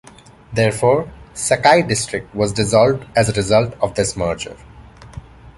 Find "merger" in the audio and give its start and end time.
4.17-4.57